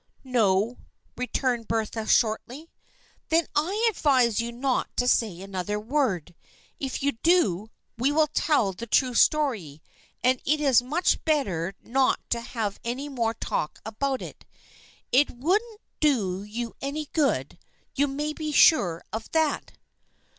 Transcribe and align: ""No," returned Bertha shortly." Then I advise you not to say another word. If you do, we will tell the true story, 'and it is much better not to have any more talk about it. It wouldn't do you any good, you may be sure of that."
""No," 0.41 0.79
returned 1.15 1.67
Bertha 1.67 2.07
shortly." 2.07 2.71
Then 3.29 3.45
I 3.55 3.85
advise 3.87 4.41
you 4.41 4.51
not 4.51 4.89
to 4.97 5.07
say 5.07 5.39
another 5.41 5.79
word. 5.79 6.33
If 6.79 7.03
you 7.03 7.11
do, 7.21 7.69
we 7.99 8.11
will 8.11 8.25
tell 8.33 8.73
the 8.73 8.87
true 8.87 9.13
story, 9.13 9.79
'and 10.23 10.41
it 10.43 10.59
is 10.59 10.81
much 10.81 11.23
better 11.23 11.75
not 11.83 12.19
to 12.31 12.41
have 12.41 12.79
any 12.83 13.09
more 13.09 13.35
talk 13.35 13.79
about 13.85 14.23
it. 14.23 14.43
It 15.11 15.29
wouldn't 15.29 15.81
do 15.99 16.41
you 16.41 16.73
any 16.81 17.05
good, 17.13 17.59
you 17.93 18.07
may 18.07 18.33
be 18.33 18.51
sure 18.51 19.03
of 19.13 19.29
that." 19.33 19.73